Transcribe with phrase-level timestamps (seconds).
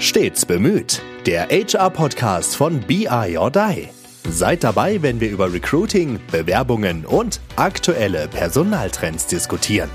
[0.00, 1.02] Stets bemüht.
[1.26, 3.88] Der HR-Podcast von BI or Die.
[4.30, 9.90] Seid dabei, wenn wir über Recruiting, Bewerbungen und aktuelle Personaltrends diskutieren.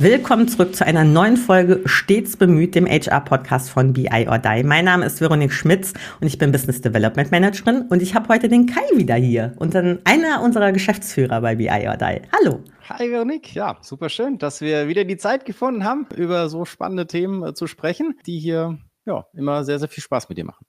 [0.00, 4.62] Willkommen zurück zu einer neuen Folge Stets bemüht, dem HR-Podcast von BI or Die.
[4.64, 5.92] Mein Name ist Veronique Schmitz
[6.22, 9.74] und ich bin Business Development Managerin und ich habe heute den Kai wieder hier und
[9.74, 12.22] dann einer unserer Geschäftsführer bei BI or Die.
[12.34, 12.60] Hallo.
[12.88, 17.06] Hi Veronique, ja, super schön, dass wir wieder die Zeit gefunden haben, über so spannende
[17.06, 20.64] Themen äh, zu sprechen, die hier ja immer sehr, sehr viel Spaß mit dir machen.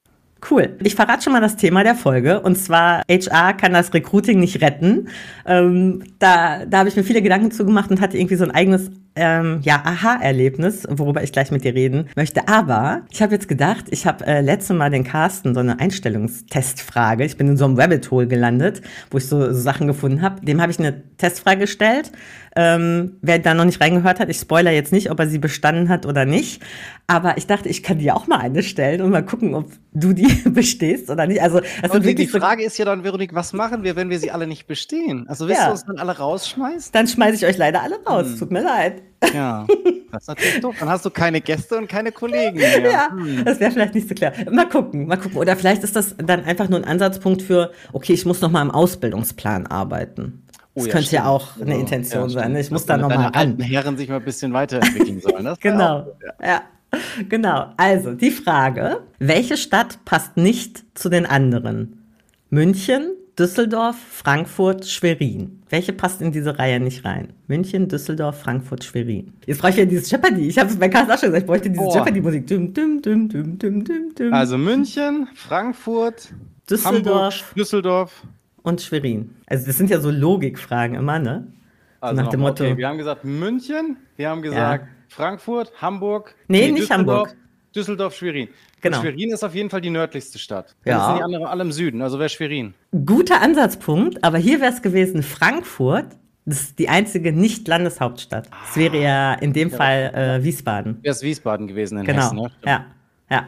[0.50, 0.76] Cool.
[0.84, 2.42] Ich verrate schon mal das Thema der Folge.
[2.42, 5.08] Und zwar, HR kann das Recruiting nicht retten.
[5.46, 8.90] Ähm, da da habe ich mir viele Gedanken zugemacht und hatte irgendwie so ein eigenes
[9.16, 12.48] ähm, ja, Aha-Erlebnis, worüber ich gleich mit dir reden möchte.
[12.48, 17.26] Aber ich habe jetzt gedacht, ich habe äh, letzte Mal den Carsten so eine Einstellungstestfrage.
[17.26, 20.46] Ich bin in so einem Rabbit Hole gelandet, wo ich so, so Sachen gefunden habe.
[20.46, 22.12] Dem habe ich eine Testfrage gestellt.
[22.56, 25.88] Ähm, wer da noch nicht reingehört hat, ich spoiler jetzt nicht, ob er sie bestanden
[25.88, 26.62] hat oder nicht.
[27.08, 30.14] Aber ich dachte, ich kann dir auch mal eine stellen und mal gucken, ob du
[30.14, 31.42] die bestehst oder nicht.
[31.42, 34.20] Also, also und die Frage so ist ja dann, Veronik, was machen wir, wenn wir
[34.20, 35.28] sie alle nicht bestehen?
[35.28, 35.68] Also willst ja.
[35.68, 36.92] du uns dann alle rausschmeißen?
[36.92, 38.28] Dann schmeiße ich euch leider alle raus.
[38.28, 38.40] Hm.
[38.40, 39.02] Tut mir leid.
[39.34, 39.66] Ja,
[40.12, 40.76] das ist natürlich doof.
[40.80, 42.80] Dann hast du keine Gäste und keine Kollegen mehr.
[42.80, 43.46] Ja, hm.
[43.46, 44.34] das wäre vielleicht nicht so klar.
[44.52, 45.38] Mal gucken, mal gucken.
[45.38, 48.62] Oder vielleicht ist das dann einfach nur ein Ansatzpunkt für, okay, ich muss noch mal
[48.62, 50.44] im Ausbildungsplan arbeiten.
[50.74, 51.24] Das oh ja, könnte stimmt.
[51.24, 52.56] ja auch eine also, Intention ja, sein.
[52.56, 53.60] Ich muss da noch mal ran.
[53.60, 55.44] Herren sich mal ein bisschen weiterentwickeln sollen.
[55.44, 56.00] Das genau.
[56.00, 56.08] Auch,
[56.42, 56.48] ja.
[56.48, 56.62] ja.
[57.28, 57.74] Genau.
[57.76, 61.98] Also die Frage: Welche Stadt passt nicht zu den anderen?
[62.50, 65.62] München, Düsseldorf, Frankfurt, Schwerin.
[65.70, 67.34] Welche passt in diese Reihe nicht rein?
[67.48, 69.34] München, Düsseldorf, Frankfurt, Schwerin.
[69.46, 70.48] Jetzt brauche ich ja dieses Jeopardy.
[70.48, 72.46] Ich habe es bei Carsten auch schon gesagt, ich bräuchte diese Jeopardy-Musik.
[74.32, 76.34] Also München, Frankfurt,
[76.70, 78.24] Düsseldorf, Hamburg, Düsseldorf
[78.64, 79.36] und Schwerin.
[79.48, 81.48] Also das sind ja so Logikfragen immer, ne?
[82.00, 82.64] Also nach dem Motto.
[82.64, 84.90] Okay, wir haben gesagt München, wir haben gesagt ja.
[85.08, 86.36] Frankfurt, Hamburg.
[86.48, 87.36] Nee, nee nicht Hamburg.
[87.76, 88.50] Düsseldorf, Schwerin.
[88.82, 88.98] Genau.
[88.98, 90.76] Und Schwerin ist auf jeden Fall die nördlichste Stadt.
[90.84, 90.98] Ja.
[90.98, 92.74] Das sind die anderen alle im Süden, also wäre Schwerin.
[93.06, 96.08] Guter Ansatzpunkt, aber hier wäre es gewesen Frankfurt.
[96.46, 98.50] Das ist die einzige Nicht-Landeshauptstadt.
[98.68, 99.78] Es wäre ja in dem ja.
[99.78, 100.98] Fall äh, Wiesbaden.
[101.04, 102.24] Wäre es Wiesbaden gewesen in genau.
[102.24, 102.52] Hessen, ne?
[102.66, 102.86] Ja,
[103.30, 103.48] ja.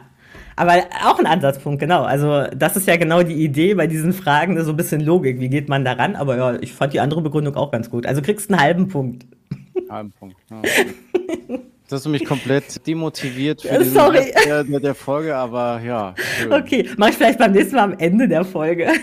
[0.56, 0.74] Aber
[1.04, 2.02] auch ein Ansatzpunkt, genau.
[2.02, 5.40] Also das ist ja genau die Idee bei diesen Fragen, so ein bisschen Logik.
[5.40, 6.16] Wie geht man daran?
[6.16, 8.06] Aber ja, ich fand die andere Begründung auch ganz gut.
[8.06, 9.26] Also kriegst einen halben Punkt.
[9.88, 10.36] Halben Punkt.
[10.50, 10.62] Ja.
[11.84, 14.32] Das hast du mich komplett demotiviert für den Sorry.
[14.46, 16.14] Der, der, Folge, aber ja.
[16.16, 16.52] Schön.
[16.52, 18.90] Okay, mach ich vielleicht beim nächsten Mal am Ende der Folge.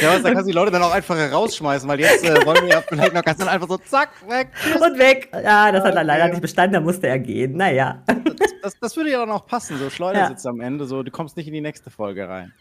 [0.00, 2.62] Ja, was, da kannst du die Leute dann auch einfach rausschmeißen, weil jetzt äh, wollen
[2.62, 4.48] wir ja vielleicht noch ganz dann einfach so zack, weg.
[4.60, 4.74] Tschüss.
[4.80, 5.28] Und weg.
[5.32, 7.56] Ja, das hat er leider nicht bestanden, da musste er gehen.
[7.56, 8.02] Naja.
[8.06, 10.50] Das, das, das würde ja dann auch passen, so Schleudersitz ja.
[10.50, 12.52] am Ende, so du kommst nicht in die nächste Folge rein.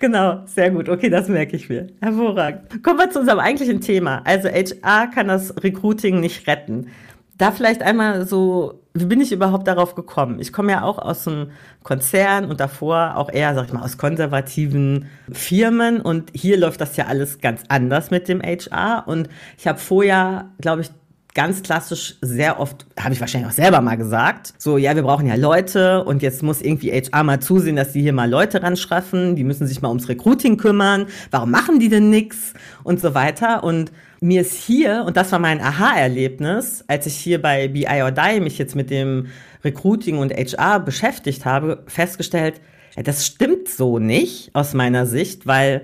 [0.00, 0.88] Genau, sehr gut.
[0.88, 1.86] Okay, das merke ich mir.
[2.02, 2.82] Hervorragend.
[2.82, 4.20] Kommen wir zu unserem eigentlichen Thema.
[4.24, 6.90] Also HR kann das Recruiting nicht retten
[7.36, 10.38] da vielleicht einmal so, wie bin ich überhaupt darauf gekommen?
[10.38, 11.50] Ich komme ja auch aus einem
[11.82, 16.96] Konzern und davor auch eher, sag ich mal, aus konservativen Firmen und hier läuft das
[16.96, 19.28] ja alles ganz anders mit dem HR und
[19.58, 20.90] ich habe vorher, glaube ich,
[21.34, 25.26] ganz klassisch sehr oft, habe ich wahrscheinlich auch selber mal gesagt, so, ja, wir brauchen
[25.26, 29.34] ja Leute und jetzt muss irgendwie HR mal zusehen, dass die hier mal Leute ranschaffen,
[29.34, 33.64] die müssen sich mal ums Recruiting kümmern, warum machen die denn nix und so weiter
[33.64, 33.90] und
[34.24, 38.40] mir ist hier, und das war mein Aha-Erlebnis, als ich hier bei BI or Die
[38.40, 39.26] mich jetzt mit dem
[39.62, 42.62] Recruiting und HR beschäftigt habe, festgestellt,
[42.96, 45.82] das stimmt so nicht aus meiner Sicht, weil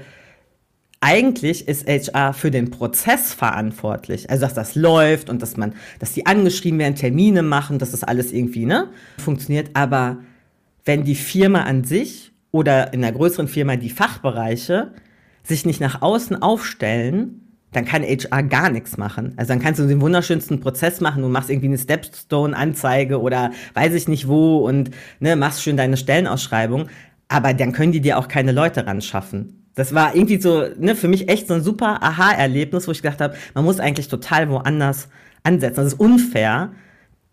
[1.01, 4.31] eigentlich ist HR für den Prozess verantwortlich.
[4.31, 8.05] Also, dass das läuft und dass man, dass die angeschrieben werden, Termine machen, dass das
[8.05, 9.71] alles irgendwie, ne, funktioniert.
[9.75, 10.17] Aber
[10.87, 14.93] wenn die Firma an sich oder in einer größeren Firma die Fachbereiche
[15.43, 19.34] sich nicht nach außen aufstellen, dann kann HR gar nichts machen.
[19.36, 23.94] Also dann kannst du den wunderschönsten Prozess machen, du machst irgendwie eine Stepstone-Anzeige oder weiß
[23.94, 26.88] ich nicht wo und ne, machst schön deine Stellenausschreibung,
[27.28, 29.66] aber dann können die dir auch keine Leute ran schaffen.
[29.75, 33.20] Das war irgendwie so, ne, für mich echt so ein super Aha-Erlebnis, wo ich gedacht
[33.20, 35.09] habe, man muss eigentlich total woanders
[35.44, 35.77] ansetzen.
[35.77, 36.72] Das ist unfair,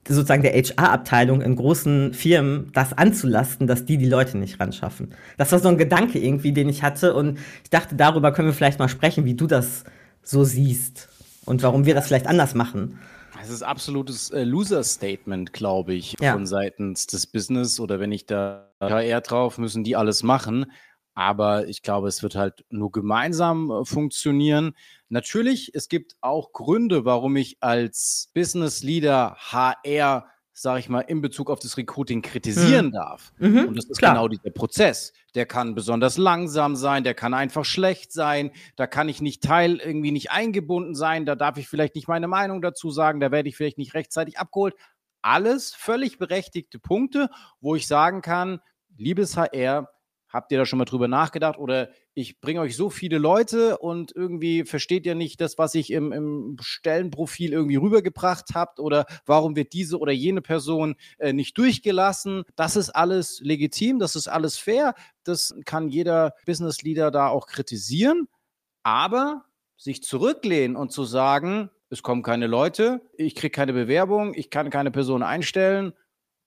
[0.07, 5.09] sozusagen der HR-Abteilung in großen Firmen das anzulasten, dass die die Leute nicht ran schaffen.
[5.38, 8.53] Das war so ein Gedanke irgendwie, den ich hatte und ich dachte, darüber können wir
[8.53, 9.83] vielleicht mal sprechen, wie du das
[10.27, 11.09] so siehst
[11.45, 13.00] und warum wir das vielleicht anders machen.
[13.41, 16.33] Es ist absolutes äh, Loser-Statement, glaube ich, ja.
[16.33, 20.65] von seitens des Business oder wenn ich da eher drauf, müssen die alles machen.
[21.13, 24.74] Aber ich glaube, es wird halt nur gemeinsam äh, funktionieren.
[25.09, 30.25] Natürlich, es gibt auch Gründe, warum ich als Business Leader HR
[30.59, 32.92] sage ich mal, in Bezug auf das Recruiting kritisieren mhm.
[32.92, 33.31] darf.
[33.38, 34.13] Mhm, und das ist klar.
[34.13, 35.13] genau dieser Prozess.
[35.36, 39.75] Der kann besonders langsam sein, der kann einfach schlecht sein, da kann ich nicht Teil
[39.75, 43.50] irgendwie nicht eingebunden sein, da darf ich vielleicht nicht meine Meinung dazu sagen, da werde
[43.50, 44.74] ich vielleicht nicht rechtzeitig abgeholt.
[45.21, 47.30] Alles völlig berechtigte Punkte,
[47.60, 48.60] wo ich sagen kann,
[48.98, 49.89] liebes HR,
[50.29, 51.57] Habt ihr da schon mal drüber nachgedacht?
[51.57, 55.91] Oder ich bringe euch so viele Leute und irgendwie versteht ihr nicht das, was ich
[55.91, 58.79] im, im Stellenprofil irgendwie rübergebracht habt?
[58.79, 62.44] Oder warum wird diese oder jene Person äh, nicht durchgelassen?
[62.56, 64.95] Das ist alles legitim, das ist alles fair.
[65.24, 68.27] Das kann jeder Business Leader da auch kritisieren.
[68.83, 69.45] Aber
[69.77, 74.69] sich zurücklehnen und zu sagen, es kommen keine Leute, ich kriege keine Bewerbung, ich kann
[74.69, 75.94] keine Person einstellen,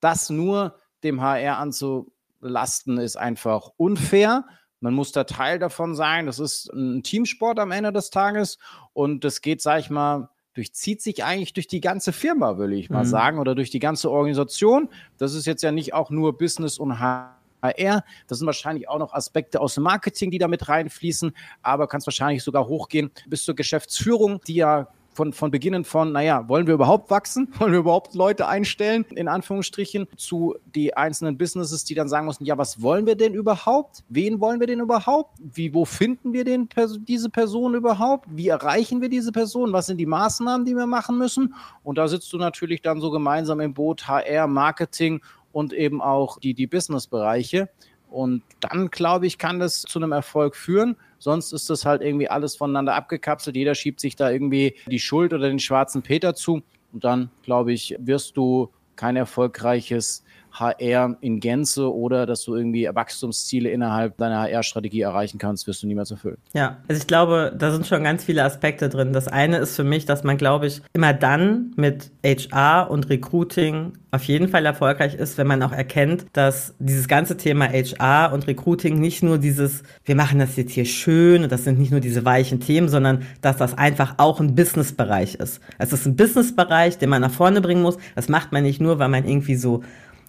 [0.01, 4.45] das nur dem HR anzu lasten ist einfach unfair.
[4.79, 6.25] Man muss da Teil davon sein.
[6.25, 8.57] Das ist ein Teamsport am Ende des Tages
[8.93, 12.89] und das geht, sag ich mal, durchzieht sich eigentlich durch die ganze Firma, will ich
[12.89, 13.09] mal mhm.
[13.09, 14.89] sagen, oder durch die ganze Organisation.
[15.17, 18.03] Das ist jetzt ja nicht auch nur Business und HR.
[18.27, 21.99] Das sind wahrscheinlich auch noch Aspekte aus dem Marketing, die da mit reinfließen, aber kann
[21.99, 26.67] es wahrscheinlich sogar hochgehen bis zur Geschäftsführung, die ja von, von Beginnen von, naja, wollen
[26.67, 27.49] wir überhaupt wachsen?
[27.59, 29.05] Wollen wir überhaupt Leute einstellen?
[29.15, 33.33] In Anführungsstrichen zu die einzelnen Businesses, die dann sagen müssen, ja, was wollen wir denn
[33.33, 34.03] überhaupt?
[34.09, 35.37] Wen wollen wir denn überhaupt?
[35.39, 36.69] Wie, wo finden wir den,
[37.07, 38.27] diese Person überhaupt?
[38.31, 39.73] Wie erreichen wir diese Person?
[39.73, 41.55] Was sind die Maßnahmen, die wir machen müssen?
[41.83, 45.21] Und da sitzt du natürlich dann so gemeinsam im Boot HR, Marketing
[45.51, 47.69] und eben auch die, die Businessbereiche.
[48.09, 50.97] Und dann, glaube ich, kann das zu einem Erfolg führen.
[51.21, 53.55] Sonst ist das halt irgendwie alles voneinander abgekapselt.
[53.55, 56.63] Jeder schiebt sich da irgendwie die Schuld oder den schwarzen Peter zu.
[56.91, 62.89] Und dann, glaube ich, wirst du kein erfolgreiches HR in Gänze oder dass du irgendwie
[62.91, 66.37] Wachstumsziele innerhalb deiner HR-Strategie erreichen kannst, wirst du niemals erfüllen.
[66.53, 69.13] Ja, also ich glaube, da sind schon ganz viele Aspekte drin.
[69.13, 73.93] Das eine ist für mich, dass man, glaube ich, immer dann mit HR und Recruiting
[74.11, 78.45] auf jeden Fall erfolgreich ist, wenn man auch erkennt, dass dieses ganze Thema HR und
[78.45, 82.01] Recruiting nicht nur dieses, wir machen das jetzt hier schön und das sind nicht nur
[82.01, 85.61] diese weichen Themen, sondern dass das einfach auch ein Businessbereich ist.
[85.77, 87.97] Es ist ein Businessbereich, den man nach vorne bringen muss.
[88.15, 89.81] Das macht man nicht nur, weil man irgendwie so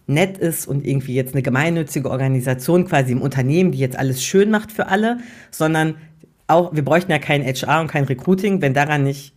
[0.07, 4.51] nett ist und irgendwie jetzt eine gemeinnützige Organisation quasi im Unternehmen, die jetzt alles schön
[4.51, 5.19] macht für alle,
[5.51, 5.95] sondern
[6.47, 9.33] auch, wir bräuchten ja kein HR und kein Recruiting, wenn daran nicht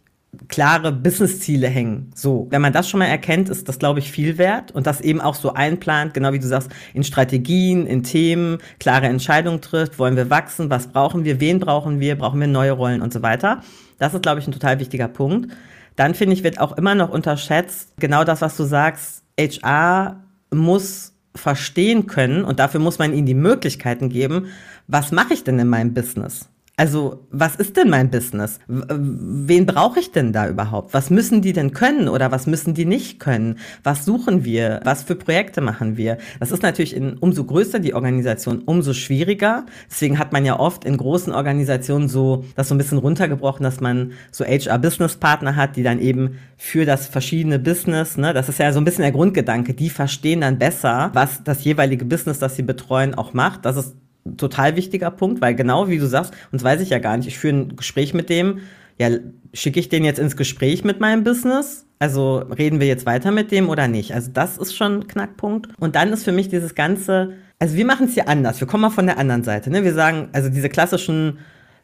[0.48, 2.10] klare Businessziele hängen.
[2.14, 5.00] So, wenn man das schon mal erkennt, ist das, glaube ich, viel wert und das
[5.00, 9.98] eben auch so einplant, genau wie du sagst, in Strategien, in Themen, klare Entscheidungen trifft,
[9.98, 13.22] wollen wir wachsen, was brauchen wir, wen brauchen wir, brauchen wir neue Rollen und so
[13.22, 13.62] weiter.
[13.98, 15.52] Das ist, glaube ich, ein total wichtiger Punkt.
[15.94, 21.12] Dann finde ich, wird auch immer noch unterschätzt, genau das, was du sagst, HR muss
[21.34, 24.46] verstehen können und dafür muss man ihnen die Möglichkeiten geben,
[24.86, 26.48] was mache ich denn in meinem Business?
[26.78, 28.60] Also, was ist denn mein Business?
[28.68, 30.92] Wen brauche ich denn da überhaupt?
[30.92, 33.58] Was müssen die denn können oder was müssen die nicht können?
[33.82, 34.80] Was suchen wir?
[34.84, 36.18] Was für Projekte machen wir?
[36.38, 39.64] Das ist natürlich in, umso größer die Organisation, umso schwieriger.
[39.90, 43.80] Deswegen hat man ja oft in großen Organisationen so das so ein bisschen runtergebrochen, dass
[43.80, 48.70] man so HR-Business-Partner hat, die dann eben für das verschiedene Business, ne, das ist ja
[48.72, 52.62] so ein bisschen der Grundgedanke, die verstehen dann besser, was das jeweilige Business, das sie
[52.62, 53.64] betreuen, auch macht.
[53.64, 53.94] Das ist
[54.36, 57.28] total wichtiger Punkt, weil genau wie du sagst, und das weiß ich ja gar nicht,
[57.28, 58.60] ich führe ein Gespräch mit dem,
[58.98, 59.10] ja,
[59.52, 61.86] schicke ich den jetzt ins Gespräch mit meinem Business?
[61.98, 64.12] Also reden wir jetzt weiter mit dem oder nicht?
[64.12, 65.68] Also das ist schon ein Knackpunkt.
[65.78, 68.60] Und dann ist für mich dieses ganze, also wir machen es hier anders.
[68.60, 69.70] Wir kommen mal von der anderen Seite.
[69.70, 69.82] Ne?
[69.82, 71.38] Wir sagen, also diese klassischen,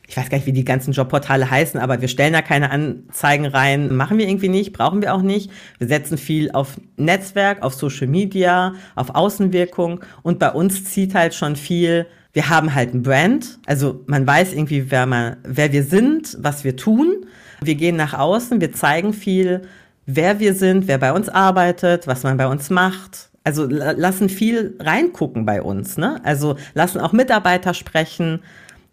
[0.06, 3.46] ich weiß gar nicht, wie die ganzen Jobportale heißen, aber wir stellen da keine Anzeigen
[3.46, 3.94] rein.
[3.94, 5.50] Machen wir irgendwie nicht, brauchen wir auch nicht.
[5.78, 10.00] Wir setzen viel auf Netzwerk, auf Social Media, auf Außenwirkung.
[10.22, 14.54] Und bei uns zieht halt schon viel wir haben halt ein Brand, also man weiß
[14.54, 17.26] irgendwie, wer, man, wer wir sind, was wir tun.
[17.60, 19.62] Wir gehen nach außen, wir zeigen viel,
[20.06, 23.30] wer wir sind, wer bei uns arbeitet, was man bei uns macht.
[23.44, 26.20] Also lassen viel reingucken bei uns, ne?
[26.24, 28.42] Also lassen auch Mitarbeiter sprechen,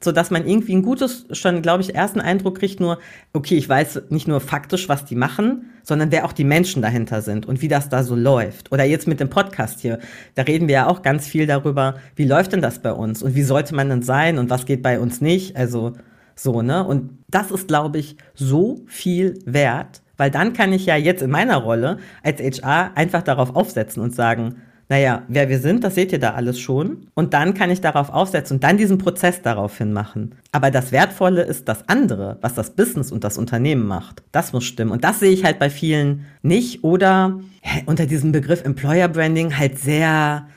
[0.02, 3.00] so dass man irgendwie ein gutes, schon glaube ich, ersten Eindruck kriegt, nur,
[3.34, 7.22] okay, ich weiß nicht nur faktisch, was die machen, sondern wer auch die Menschen dahinter
[7.22, 8.72] sind und wie das da so läuft.
[8.72, 10.00] Oder jetzt mit dem Podcast hier,
[10.36, 13.36] da reden wir ja auch ganz viel darüber, wie läuft denn das bei uns und
[13.36, 15.94] wie sollte man denn sein und was geht bei uns nicht, also
[16.36, 16.86] so, ne?
[16.86, 21.30] Und das ist, glaube ich, so viel wert, weil dann kann ich ja jetzt in
[21.30, 24.56] meiner Rolle als HR einfach darauf aufsetzen und sagen,
[24.90, 27.08] naja, wer wir sind, das seht ihr da alles schon.
[27.14, 30.34] Und dann kann ich darauf aufsetzen und dann diesen Prozess daraufhin machen.
[30.52, 34.24] Aber das Wertvolle ist das andere, was das Business und das Unternehmen macht.
[34.32, 34.92] Das muss stimmen.
[34.92, 36.84] Und das sehe ich halt bei vielen nicht.
[36.84, 37.40] Oder
[37.86, 40.48] unter diesem Begriff Employer Branding halt sehr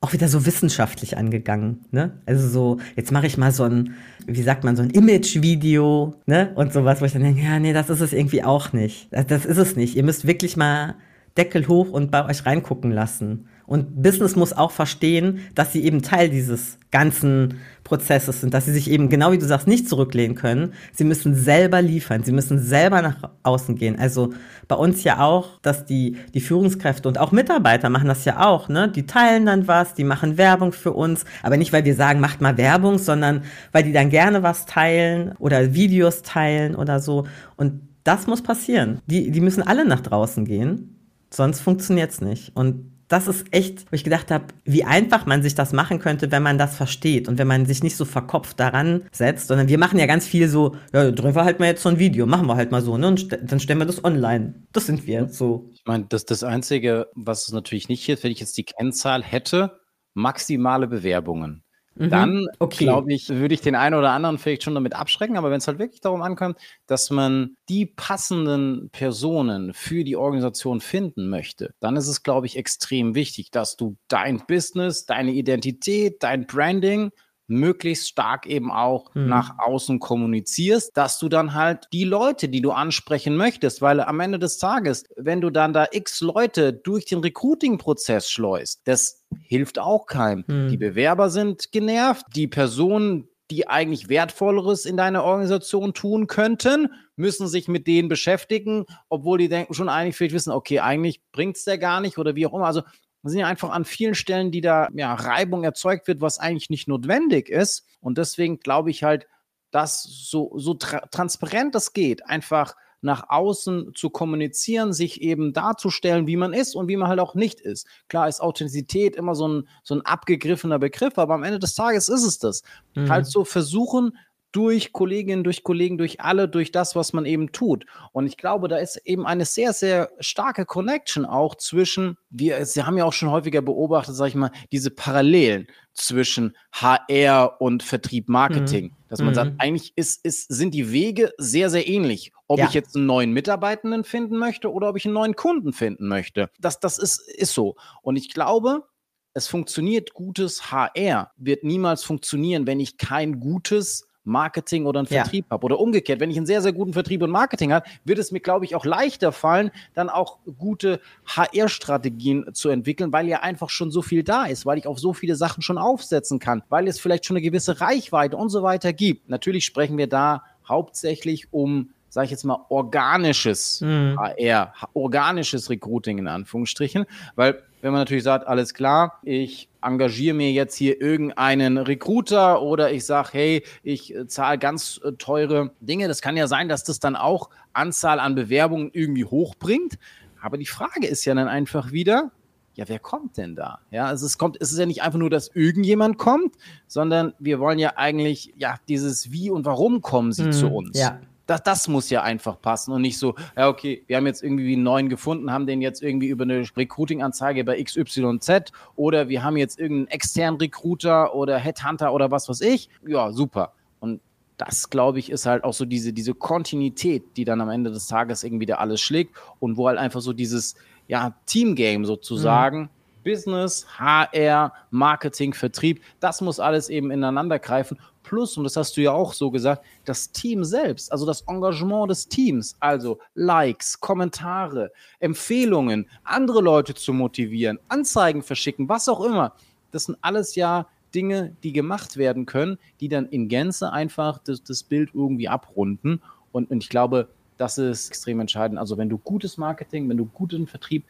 [0.00, 1.84] auch wieder so wissenschaftlich angegangen.
[1.90, 2.12] Ne?
[2.26, 3.94] Also so, jetzt mache ich mal so ein,
[4.26, 6.52] wie sagt man, so ein Image-Video ne?
[6.54, 9.08] und sowas, wo ich dann denke, ja, nee, das ist es irgendwie auch nicht.
[9.12, 9.96] Das, das ist es nicht.
[9.96, 10.94] Ihr müsst wirklich mal
[11.38, 13.46] Deckel hoch und bei euch reingucken lassen.
[13.66, 18.72] Und Business muss auch verstehen, dass sie eben Teil dieses ganzen Prozesses sind, dass sie
[18.72, 20.72] sich eben, genau wie du sagst, nicht zurücklehnen können.
[20.92, 23.98] Sie müssen selber liefern, sie müssen selber nach außen gehen.
[23.98, 24.32] Also
[24.68, 28.68] bei uns ja auch, dass die, die Führungskräfte und auch Mitarbeiter machen das ja auch,
[28.68, 28.88] ne?
[28.88, 32.40] Die teilen dann was, die machen Werbung für uns, aber nicht, weil wir sagen, macht
[32.40, 33.42] mal Werbung, sondern
[33.72, 37.26] weil die dann gerne was teilen oder Videos teilen oder so.
[37.56, 39.00] Und das muss passieren.
[39.06, 40.96] Die, die müssen alle nach draußen gehen,
[41.30, 42.54] sonst funktioniert's nicht.
[42.54, 46.32] Und das ist echt, wo ich gedacht habe, wie einfach man sich das machen könnte,
[46.32, 49.78] wenn man das versteht und wenn man sich nicht so verkopft daran setzt, sondern wir
[49.78, 52.56] machen ja ganz viel so, ja, wir halt mal jetzt so ein Video, machen wir
[52.56, 53.08] halt mal so, ne?
[53.08, 54.54] Und st dann stellen wir das online.
[54.72, 55.70] Das sind wir so.
[55.72, 59.22] Ich meine, das, das Einzige, was es natürlich nicht ist, wenn ich jetzt die Kennzahl
[59.22, 59.78] hätte,
[60.14, 61.63] maximale Bewerbungen.
[61.96, 62.10] Mhm.
[62.10, 62.84] Dann, okay.
[62.84, 65.36] glaube ich, würde ich den einen oder anderen vielleicht schon damit abschrecken.
[65.36, 70.80] Aber wenn es halt wirklich darum ankommt, dass man die passenden Personen für die Organisation
[70.80, 76.22] finden möchte, dann ist es, glaube ich, extrem wichtig, dass du dein Business, deine Identität,
[76.22, 77.10] dein Branding
[77.46, 79.28] möglichst stark eben auch mhm.
[79.28, 84.20] nach außen kommunizierst, dass du dann halt die Leute, die du ansprechen möchtest, weil am
[84.20, 89.78] Ende des Tages, wenn du dann da x Leute durch den Recruiting-Prozess schleust, das hilft
[89.78, 90.44] auch keinem.
[90.46, 90.68] Mhm.
[90.68, 97.46] Die Bewerber sind genervt, die Personen, die eigentlich Wertvolleres in deiner Organisation tun könnten, müssen
[97.46, 101.64] sich mit denen beschäftigen, obwohl die denken schon eigentlich vielleicht wissen, okay, eigentlich bringt es
[101.64, 102.66] der gar nicht oder wie auch immer.
[102.66, 102.82] Also
[103.24, 106.68] wir sind ja einfach an vielen Stellen, die da ja, Reibung erzeugt wird, was eigentlich
[106.68, 107.86] nicht notwendig ist.
[108.00, 109.26] Und deswegen glaube ich halt,
[109.70, 116.26] dass so, so tra transparent es geht, einfach nach außen zu kommunizieren, sich eben darzustellen,
[116.26, 117.86] wie man ist und wie man halt auch nicht ist.
[118.08, 122.10] Klar ist Authentizität immer so ein, so ein abgegriffener Begriff, aber am Ende des Tages
[122.10, 122.62] ist es das.
[122.94, 123.08] Mhm.
[123.10, 124.18] Halt so versuchen,
[124.54, 127.86] durch Kolleginnen, durch Kollegen, durch alle, durch das, was man eben tut.
[128.12, 132.84] Und ich glaube, da ist eben eine sehr, sehr starke Connection auch zwischen, wir Sie
[132.84, 138.28] haben ja auch schon häufiger beobachtet, sag ich mal, diese Parallelen zwischen HR und Vertrieb,
[138.28, 138.84] Marketing.
[138.84, 138.94] Mhm.
[139.08, 139.34] Dass man mhm.
[139.34, 142.30] sagt, eigentlich ist, ist, sind die Wege sehr, sehr ähnlich.
[142.46, 142.66] Ob ja.
[142.66, 146.48] ich jetzt einen neuen Mitarbeitenden finden möchte oder ob ich einen neuen Kunden finden möchte.
[146.60, 147.74] Das, das ist, ist so.
[148.02, 148.84] Und ich glaube,
[149.32, 155.46] es funktioniert gutes HR, wird niemals funktionieren, wenn ich kein gutes Marketing oder einen Vertrieb
[155.46, 155.50] ja.
[155.50, 155.64] habe.
[155.64, 158.40] Oder umgekehrt, wenn ich einen sehr, sehr guten Vertrieb und Marketing habe, wird es mir,
[158.40, 163.90] glaube ich, auch leichter fallen, dann auch gute HR-Strategien zu entwickeln, weil ja einfach schon
[163.90, 166.98] so viel da ist, weil ich auf so viele Sachen schon aufsetzen kann, weil es
[167.00, 169.28] vielleicht schon eine gewisse Reichweite und so weiter gibt.
[169.28, 174.16] Natürlich sprechen wir da hauptsächlich um sage ich jetzt mal, organisches mhm.
[174.16, 180.50] HR, organisches Recruiting in Anführungsstrichen, weil wenn man natürlich sagt, alles klar, ich engagiere mir
[180.52, 186.08] jetzt hier irgendeinen Recruiter oder ich sage, hey, ich äh, zahle ganz äh, teure Dinge.
[186.08, 189.98] Das kann ja sein, dass das dann auch Anzahl an Bewerbungen irgendwie hochbringt.
[190.40, 192.30] Aber die Frage ist ja dann einfach wieder,
[192.74, 193.80] ja, wer kommt denn da?
[193.90, 197.60] Ja, also es kommt, es ist ja nicht einfach nur, dass irgendjemand kommt, sondern wir
[197.60, 200.98] wollen ja eigentlich, ja, dieses Wie und Warum kommen sie hm, zu uns.
[200.98, 204.42] Ja das, das muss ja einfach passen und nicht so, ja, okay, wir haben jetzt
[204.42, 209.42] irgendwie einen neuen gefunden, haben den jetzt irgendwie über eine Recruiting-Anzeige bei XYZ oder wir
[209.42, 212.88] haben jetzt irgendeinen externen Recruiter oder Headhunter oder was weiß ich.
[213.06, 213.72] Ja, super.
[214.00, 214.20] Und
[214.56, 218.06] das, glaube ich, ist halt auch so diese, diese Kontinuität, die dann am Ende des
[218.06, 220.76] Tages irgendwie da alles schlägt und wo halt einfach so dieses,
[221.08, 222.82] ja, Teamgame sozusagen.
[222.82, 222.88] Mhm.
[223.24, 229.02] Business, HR, Marketing, Vertrieb, das muss alles eben ineinander greifen Plus, und das hast du
[229.02, 234.90] ja auch so gesagt, das Team selbst, also das Engagement des Teams, also Likes, Kommentare,
[235.20, 239.52] Empfehlungen, andere Leute zu motivieren, Anzeigen verschicken, was auch immer.
[239.92, 244.64] Das sind alles ja Dinge, die gemacht werden können, die dann in Gänze einfach das,
[244.64, 246.20] das Bild irgendwie abrunden.
[246.50, 247.28] Und, und ich glaube,
[247.58, 248.78] das ist extrem entscheidend.
[248.78, 251.04] Also wenn du gutes Marketing, wenn du guten Vertrieb,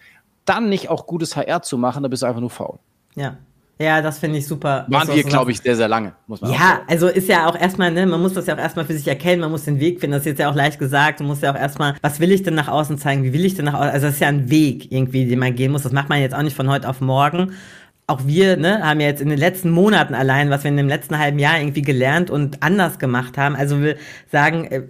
[0.44, 2.78] dann nicht auch gutes HR zu machen, da bist du einfach nur faul.
[3.14, 3.38] Ja,
[3.80, 4.86] ja, das finde ich super.
[4.88, 7.90] Waren wir, glaube ich, sehr, sehr lange, muss man Ja, also ist ja auch erstmal,
[7.90, 10.12] ne, man muss das ja auch erstmal für sich erkennen, man muss den Weg finden.
[10.12, 11.18] Das ist jetzt ja auch leicht gesagt.
[11.18, 13.24] Du musst ja auch erstmal, was will ich denn nach außen zeigen?
[13.24, 13.90] Wie will ich denn nach außen?
[13.90, 15.82] Also, das ist ja ein Weg irgendwie, den man gehen muss.
[15.82, 17.52] Das macht man jetzt auch nicht von heute auf morgen.
[18.06, 20.88] Auch wir, ne, haben ja jetzt in den letzten Monaten allein, was wir in dem
[20.88, 23.56] letzten halben Jahr irgendwie gelernt und anders gemacht haben.
[23.56, 23.96] Also, will
[24.30, 24.82] sagen, äh,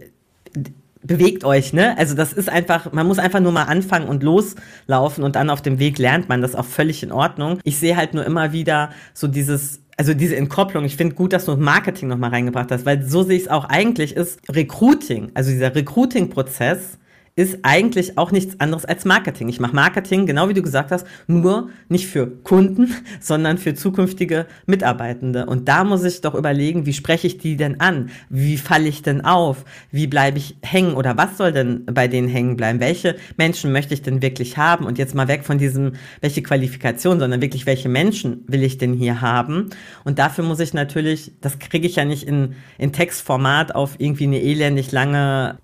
[1.04, 1.96] bewegt euch, ne?
[1.98, 5.62] Also das ist einfach, man muss einfach nur mal anfangen und loslaufen und dann auf
[5.62, 7.60] dem Weg lernt man das auch völlig in Ordnung.
[7.62, 11.44] Ich sehe halt nur immer wieder so dieses also diese Entkopplung, ich finde gut, dass
[11.44, 15.52] du Marketing nochmal reingebracht hast, weil so sehe ich es auch eigentlich ist Recruiting, also
[15.52, 16.98] dieser Recruiting-Prozess
[17.36, 19.48] ist eigentlich auch nichts anderes als Marketing.
[19.48, 24.46] Ich mache Marketing, genau wie du gesagt hast, nur nicht für Kunden, sondern für zukünftige
[24.66, 25.46] Mitarbeitende.
[25.46, 28.10] Und da muss ich doch überlegen, wie spreche ich die denn an?
[28.28, 29.64] Wie falle ich denn auf?
[29.90, 32.78] Wie bleibe ich hängen oder was soll denn bei denen hängen bleiben?
[32.78, 34.86] Welche Menschen möchte ich denn wirklich haben?
[34.86, 38.92] Und jetzt mal weg von diesem, welche Qualifikation, sondern wirklich, welche Menschen will ich denn
[38.92, 39.70] hier haben?
[40.04, 44.24] Und dafür muss ich natürlich, das kriege ich ja nicht in, in Textformat auf irgendwie
[44.24, 45.58] eine elendig lange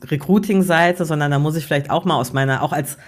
[0.00, 2.98] Bewerbungs-Recruiting-Seite, sondern da muss ich vielleicht auch mal aus meiner, auch als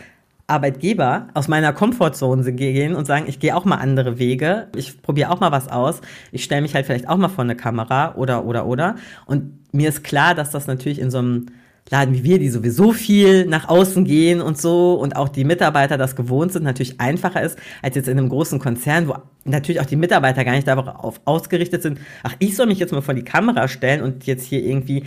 [0.48, 5.30] Arbeitgeber aus meiner Komfortzone gehen und sagen, ich gehe auch mal andere Wege, ich probiere
[5.30, 6.00] auch mal was aus,
[6.30, 8.94] ich stelle mich halt vielleicht auch mal vor eine Kamera oder oder oder.
[9.26, 11.46] Und mir ist klar, dass das natürlich in so einem
[11.88, 15.96] Laden wie wir, die sowieso viel nach außen gehen und so und auch die Mitarbeiter
[15.96, 19.14] das gewohnt sind, natürlich einfacher ist, als jetzt in einem großen Konzern, wo
[19.44, 23.02] natürlich auch die Mitarbeiter gar nicht darauf ausgerichtet sind, ach, ich soll mich jetzt mal
[23.02, 25.04] vor die Kamera stellen und jetzt hier irgendwie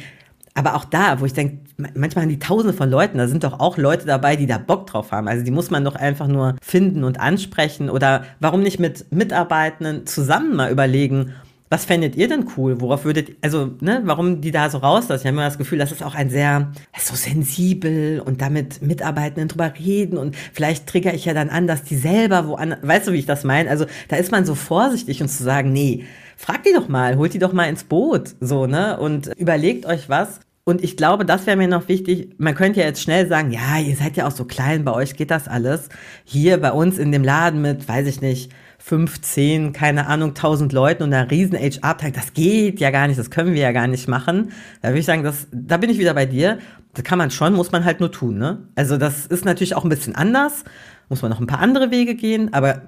[0.54, 1.60] aber auch da, wo ich denke,
[1.94, 4.88] manchmal haben die Tausende von Leuten, da sind doch auch Leute dabei, die da Bock
[4.88, 5.28] drauf haben.
[5.28, 7.90] Also die muss man doch einfach nur finden und ansprechen.
[7.90, 11.34] Oder warum nicht mit Mitarbeitenden zusammen mal überlegen,
[11.70, 12.82] was fändet ihr denn cool?
[12.82, 15.22] Worauf würdet, also, ne, warum die da so rauslassen?
[15.22, 19.50] Ich habe immer das Gefühl, das ist auch ein sehr, so sensibel und damit Mitarbeitenden
[19.50, 23.12] drüber reden und vielleicht trigger ich ja dann an, dass die selber woanders, weißt du,
[23.14, 23.70] wie ich das meine?
[23.70, 26.06] Also, da ist man so vorsichtig und zu sagen, nee,
[26.40, 30.08] fragt die doch mal, holt die doch mal ins Boot, so, ne, und überlegt euch
[30.08, 30.40] was.
[30.64, 32.30] Und ich glaube, das wäre mir noch wichtig.
[32.38, 35.18] Man könnte ja jetzt schnell sagen, ja, ihr seid ja auch so klein, bei euch
[35.18, 35.90] geht das alles.
[36.24, 41.04] Hier bei uns in dem Laden mit, weiß ich nicht, 15, keine Ahnung, 1000 Leuten
[41.04, 44.08] und einer riesen HR-Abteilung, das geht ja gar nicht, das können wir ja gar nicht
[44.08, 44.54] machen.
[44.82, 46.60] Da würde ich sagen, das, da bin ich wieder bei dir.
[46.94, 48.60] Das kann man schon, muss man halt nur tun, ne?
[48.76, 50.64] Also das ist natürlich auch ein bisschen anders,
[51.10, 52.84] muss man noch ein paar andere Wege gehen, aber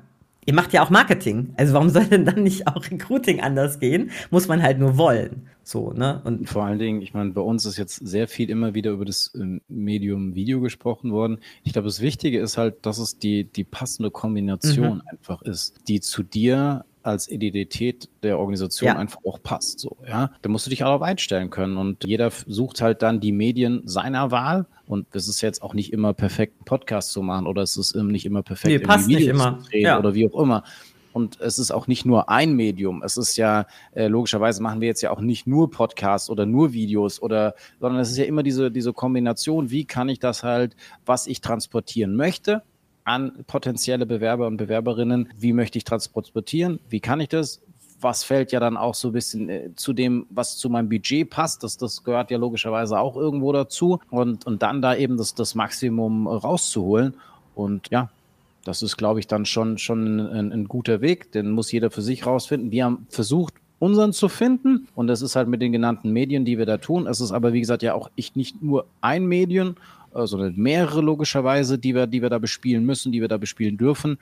[0.46, 1.54] Ihr macht ja auch Marketing.
[1.56, 4.12] Also warum soll denn dann nicht auch Recruiting anders gehen?
[4.32, 5.48] Muss man halt nur wollen.
[5.64, 6.22] So, ne?
[6.24, 9.06] Und vor allen Dingen, ich meine, bei uns ist jetzt sehr viel immer wieder über
[9.06, 11.38] das ähm, Medium Video gesprochen worden.
[11.64, 15.02] Ich glaube, das Wichtige ist halt, dass es die, die passende Kombination mhm.
[15.06, 18.96] einfach ist, die zu dir als Identität der Organisation ja.
[18.98, 19.80] einfach auch passt.
[19.80, 21.78] So, ja, da musst du dich auch darauf einstellen können.
[21.78, 24.66] Und jeder sucht halt dann die Medien seiner Wahl.
[24.88, 27.96] Und es ist jetzt auch nicht immer perfekt, einen Podcast zu machen oder es ist
[27.96, 29.60] nicht immer perfekt, nee, passt nicht immer.
[29.60, 30.00] zu drehen ja.
[30.00, 30.64] oder wie auch immer.
[31.14, 33.04] Und es ist auch nicht nur ein Medium.
[33.04, 36.74] Es ist ja, äh, logischerweise machen wir jetzt ja auch nicht nur Podcasts oder nur
[36.74, 40.76] Videos oder, sondern es ist ja immer diese, diese Kombination, wie kann ich das halt,
[41.06, 42.64] was ich transportieren möchte,
[43.04, 47.62] an potenzielle Bewerber und Bewerberinnen, wie möchte ich transportieren, wie kann ich das,
[48.02, 51.30] was fällt ja dann auch so ein bisschen äh, zu dem, was zu meinem Budget
[51.30, 51.64] passt.
[51.64, 54.00] Das, das gehört ja logischerweise auch irgendwo dazu.
[54.10, 57.14] Und, und dann da eben das, das Maximum rauszuholen.
[57.56, 58.10] Und ja,
[58.64, 61.32] das ist, glaube ich, dann schon, schon ein, ein, guter Weg.
[61.32, 62.72] Den muss jeder für sich rausfinden.
[62.72, 64.88] Wir haben versucht, unseren zu finden.
[64.96, 67.08] Und das ist halt mit den genannten Medien, die wir da tun.
[67.08, 69.74] Es ist aber, wie gesagt, ja auch ich nicht nur ein Medium, äh,
[70.14, 74.18] sondern mehrere logischerweise, die wir, die wir da bespielen müssen, die wir da bespielen dürfen.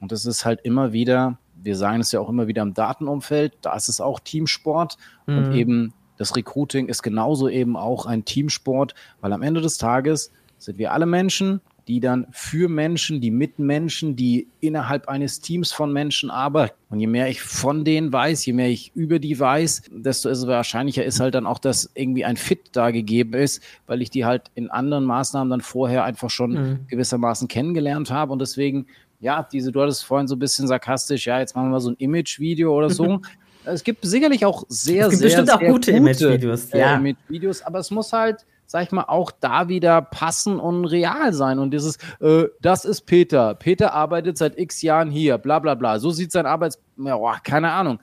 [0.00, 3.54] Und das ist halt immer wieder, wir sagen es ja auch immer wieder im Datenumfeld,
[3.62, 5.38] da ist es auch Teamsport mhm.
[5.38, 10.30] und eben das Recruiting ist genauso eben auch ein Teamsport, weil am Ende des Tages
[10.58, 15.72] sind wir alle Menschen, die dann für Menschen, die mit Menschen, die innerhalb eines Teams
[15.72, 16.74] von Menschen arbeiten.
[16.88, 20.38] Und je mehr ich von denen weiß, je mehr ich über die weiß, desto ist
[20.38, 24.10] es wahrscheinlicher ist halt dann auch, dass irgendwie ein Fit da gegeben ist, weil ich
[24.10, 26.78] die halt in anderen Maßnahmen dann vorher einfach schon mhm.
[26.88, 28.32] gewissermaßen kennengelernt habe.
[28.32, 28.86] Und deswegen,
[29.20, 31.90] ja, diese, du hattest vorhin so ein bisschen sarkastisch, ja, jetzt machen wir mal so
[31.90, 33.20] ein Image-Video oder so.
[33.64, 36.70] es gibt sicherlich auch sehr, es gibt sehr, bestimmt sehr auch gute, gute Image-Videos.
[36.70, 36.96] Äh, ja.
[36.96, 41.58] Image-Videos, aber es muss halt sag ich mal, auch da wieder passen und real sein.
[41.58, 43.54] Und dieses, äh, das ist Peter.
[43.54, 45.98] Peter arbeitet seit x Jahren hier, bla bla bla.
[45.98, 46.80] So sieht sein Arbeits...
[46.96, 48.00] Ja, oh, keine Ahnung.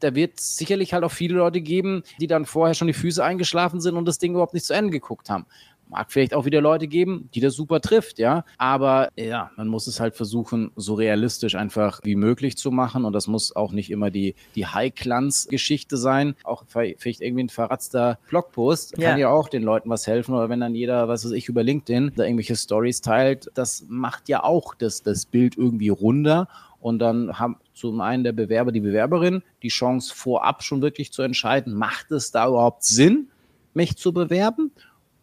[0.00, 3.80] Da wird sicherlich halt auch viele Leute geben, die dann vorher schon die Füße eingeschlafen
[3.80, 5.46] sind und das Ding überhaupt nicht zu Ende geguckt haben.
[5.88, 8.44] Mag vielleicht auch wieder Leute geben, die das super trifft, ja.
[8.58, 13.04] Aber ja, man muss es halt versuchen, so realistisch einfach wie möglich zu machen.
[13.04, 16.34] Und das muss auch nicht immer die, die High-Glanz-Geschichte sein.
[16.44, 19.10] Auch vielleicht irgendwie ein verratzter Blogpost ja.
[19.10, 20.34] kann ja auch den Leuten was helfen.
[20.34, 24.28] Oder wenn dann jeder, was weiß ich, über LinkedIn da irgendwelche Stories teilt, das macht
[24.28, 26.48] ja auch das, das Bild irgendwie runder.
[26.80, 31.22] Und dann haben zum einen der Bewerber, die Bewerberin die Chance vorab schon wirklich zu
[31.22, 33.28] entscheiden, macht es da überhaupt Sinn,
[33.74, 34.72] mich zu bewerben?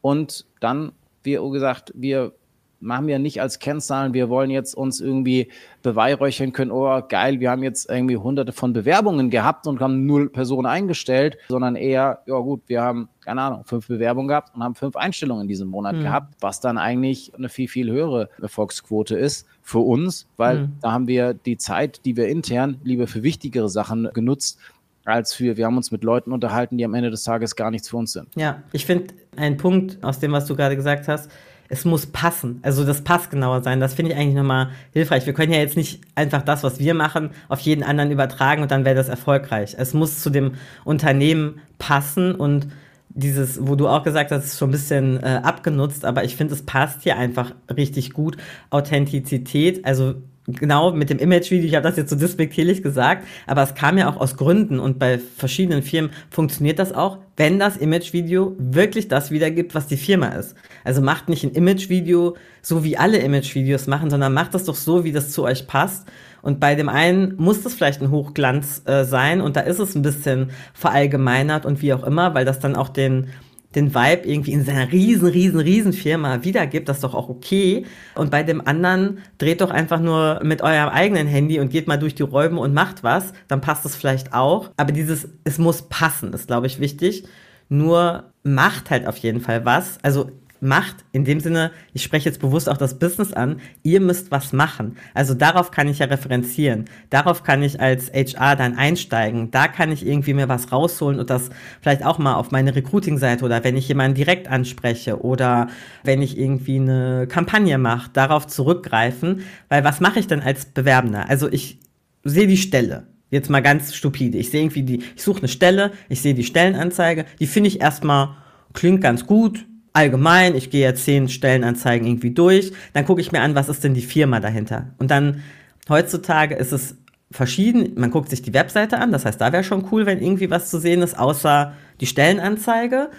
[0.06, 0.92] Und dann,
[1.24, 2.34] wie gesagt, wir
[2.80, 7.50] machen wir nicht als Kennzahlen, wir wollen jetzt uns irgendwie beweihräuchern können, oh geil, wir
[7.50, 12.38] haben jetzt irgendwie hunderte von Bewerbungen gehabt und haben null Personen eingestellt, sondern eher, ja
[12.38, 15.96] gut, wir haben, keine Ahnung, fünf Bewerbungen gehabt und haben fünf Einstellungen in diesem Monat
[15.96, 16.02] mhm.
[16.02, 20.74] gehabt, was dann eigentlich eine viel, viel höhere Erfolgsquote ist für uns, weil mhm.
[20.84, 24.60] da haben wir die Zeit, die wir intern lieber für wichtigere Sachen genutzt,
[25.06, 27.88] als für, wir haben uns mit Leuten unterhalten, die am Ende des Tages gar nichts
[27.88, 28.28] für uns sind.
[28.36, 31.30] Ja, ich finde, ein Punkt aus dem, was du gerade gesagt hast.
[31.68, 32.60] Es muss passen.
[32.62, 33.80] Also das passt genauer sein.
[33.80, 35.26] Das finde ich eigentlich nochmal hilfreich.
[35.26, 38.70] Wir können ja jetzt nicht einfach das, was wir machen, auf jeden anderen übertragen und
[38.70, 39.76] dann wäre das erfolgreich.
[39.78, 42.68] Es muss zu dem Unternehmen passen und
[43.10, 46.54] dieses, wo du auch gesagt hast, ist schon ein bisschen äh, abgenutzt, aber ich finde,
[46.54, 48.38] es passt hier einfach richtig gut.
[48.70, 50.16] Authentizität, also
[50.48, 54.10] genau mit dem Image-Video, ich habe das jetzt so despektierlich gesagt, aber es kam ja
[54.10, 59.32] auch aus Gründen und bei verschiedenen Firmen funktioniert das auch, wenn das Image-Video wirklich das
[59.32, 60.56] wiedergibt, was die Firma ist.
[60.84, 65.04] Also macht nicht ein Image-Video so, wie alle Image-Videos machen, sondern macht das doch so,
[65.04, 66.08] wie das zu euch passt.
[66.42, 69.96] Und bei dem einen muss das vielleicht ein Hochglanz äh, sein und da ist es
[69.96, 73.30] ein bisschen verallgemeinert und wie auch immer, weil das dann auch den
[73.76, 77.86] den Vibe irgendwie in seiner riesen, riesen, riesen Firma wiedergibt, das ist doch auch okay.
[78.16, 81.98] Und bei dem anderen dreht doch einfach nur mit eurem eigenen Handy und geht mal
[81.98, 84.72] durch die Räume und macht was, dann passt es vielleicht auch.
[84.78, 87.26] Aber dieses, es muss passen, ist, glaube ich, wichtig.
[87.68, 89.98] Nur macht halt auf jeden Fall was.
[90.04, 90.30] Also
[90.66, 91.06] macht.
[91.12, 94.98] In dem Sinne, ich spreche jetzt bewusst auch das Business an, ihr müsst was machen.
[95.14, 96.86] Also darauf kann ich ja referenzieren.
[97.10, 99.52] Darauf kann ich als HR dann einsteigen.
[99.52, 101.50] Da kann ich irgendwie mir was rausholen und das
[101.82, 105.68] vielleicht auch mal auf meine Recruiting-Seite oder wenn ich jemanden direkt anspreche oder
[106.04, 109.42] wenn ich irgendwie eine Kampagne mache, darauf zurückgreifen.
[109.70, 111.30] Weil was mache ich denn als Bewerbender?
[111.30, 111.80] Also ich
[112.24, 113.08] sehe die Stelle.
[113.32, 114.38] Jetzt mal ganz stupide.
[114.38, 117.82] Ich sehe irgendwie die, ich suche eine Stelle, ich sehe die Stellenanzeige, die finde ich
[117.82, 118.38] erstmal,
[118.74, 123.42] klingt ganz gut, allgemein, ich gehe ja zehn Stellenanzeigen irgendwie durch, dann gucke ich mir
[123.42, 124.94] an, was ist denn die Firma dahinter.
[124.98, 125.42] Und dann
[125.90, 126.98] heutzutage ist es
[127.32, 130.50] verschieden, man guckt sich die Webseite an, das heißt, da wäre schon cool, wenn irgendwie
[130.50, 133.10] was zu sehen ist, außer die Stellenanzeige.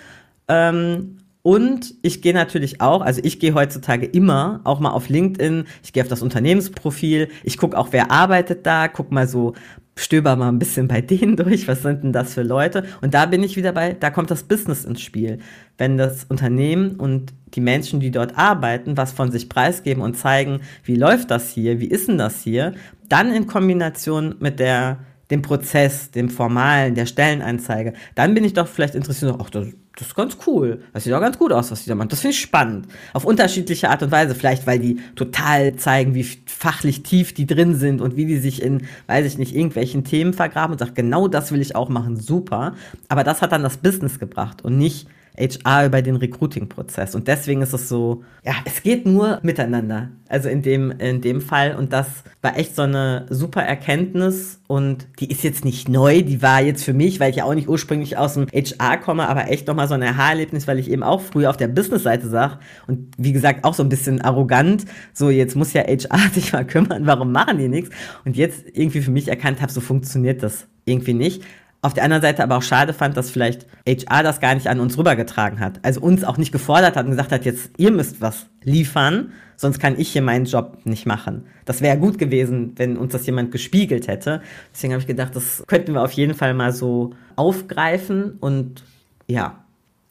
[0.49, 5.65] Ähm, und ich gehe natürlich auch, also ich gehe heutzutage immer auch mal auf LinkedIn,
[5.83, 9.55] ich gehe auf das Unternehmensprofil, ich gucke auch, wer arbeitet da, guck mal so
[9.97, 12.85] stöber mal ein bisschen bei denen durch, was sind denn das für Leute?
[13.01, 15.39] Und da bin ich wieder bei, da kommt das Business ins Spiel.
[15.79, 20.61] Wenn das Unternehmen und die Menschen, die dort arbeiten, was von sich preisgeben und zeigen,
[20.85, 22.75] wie läuft das hier, wie ist denn das hier,
[23.09, 24.99] dann in Kombination mit der
[25.31, 30.09] dem Prozess, dem Formalen, der Stellenanzeige, dann bin ich doch vielleicht interessiert, ach, das, das
[30.09, 30.83] ist ganz cool.
[30.93, 32.11] Das sieht auch ganz gut aus, was die da machen.
[32.11, 32.87] Das finde ich spannend.
[33.15, 34.35] Auf unterschiedliche Art und Weise.
[34.35, 38.61] Vielleicht, weil die total zeigen, wie fachlich tief die drin sind und wie die sich
[38.61, 42.17] in, weiß ich nicht, irgendwelchen Themen vergraben und sagt, genau das will ich auch machen.
[42.17, 42.75] Super.
[43.09, 47.15] Aber das hat dann das Business gebracht und nicht HR über den Recruiting-Prozess.
[47.15, 50.11] Und deswegen ist es so, ja, es geht nur miteinander.
[50.29, 51.77] Also in dem, in dem Fall.
[51.77, 54.61] Und das war echt so eine super Erkenntnis.
[54.67, 56.23] Und die ist jetzt nicht neu.
[56.23, 59.29] Die war jetzt für mich, weil ich ja auch nicht ursprünglich aus dem HR komme,
[59.29, 62.59] aber echt nochmal so ein Aha-Erlebnis, weil ich eben auch früher auf der Business-Seite sag.
[62.87, 64.85] Und wie gesagt, auch so ein bisschen arrogant.
[65.13, 67.07] So, jetzt muss ja HR sich mal kümmern.
[67.07, 67.91] Warum machen die nichts?
[68.25, 71.43] Und jetzt irgendwie für mich erkannt habe, so funktioniert das irgendwie nicht.
[71.83, 74.81] Auf der anderen Seite aber auch schade fand, dass vielleicht HR das gar nicht an
[74.81, 75.79] uns rübergetragen hat.
[75.83, 79.79] Also uns auch nicht gefordert hat und gesagt hat, jetzt ihr müsst was liefern, sonst
[79.79, 81.47] kann ich hier meinen Job nicht machen.
[81.65, 84.43] Das wäre gut gewesen, wenn uns das jemand gespiegelt hätte.
[84.73, 88.83] Deswegen habe ich gedacht, das könnten wir auf jeden Fall mal so aufgreifen und
[89.27, 89.63] ja.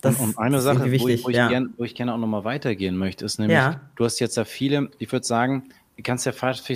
[0.02, 1.48] Das und, und eine Sache, wichtig, wo, ich, wo, ja.
[1.48, 3.82] gern, wo ich gerne auch nochmal weitergehen möchte, ist nämlich, ja.
[3.96, 5.64] du hast jetzt ja viele, ich würde sagen,
[6.04, 6.32] kannst ja